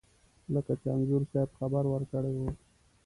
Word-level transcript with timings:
لکه 0.53 0.73
چې 0.81 0.87
انځور 0.95 1.23
صاحب 1.31 1.49
خبر 1.59 1.83
ورکړی 1.93 2.33
و. 2.37 2.41